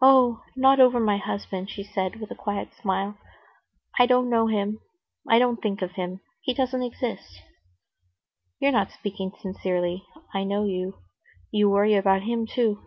"Oh, 0.00 0.40
not 0.56 0.80
over 0.80 0.98
my 0.98 1.18
husband," 1.18 1.68
she 1.68 1.84
said, 1.84 2.22
with 2.22 2.30
a 2.30 2.34
quiet 2.34 2.70
smile. 2.72 3.18
"I 3.98 4.06
don't 4.06 4.30
know 4.30 4.46
him, 4.46 4.80
I 5.28 5.38
don't 5.38 5.60
think 5.60 5.82
of 5.82 5.92
him. 5.92 6.20
He 6.40 6.54
doesn't 6.54 6.82
exist." 6.82 7.42
"You're 8.60 8.72
not 8.72 8.92
speaking 8.92 9.32
sincerely. 9.42 10.06
I 10.32 10.44
know 10.44 10.64
you. 10.64 11.00
You 11.50 11.68
worry 11.68 11.94
about 11.96 12.22
him 12.22 12.46
too." 12.46 12.78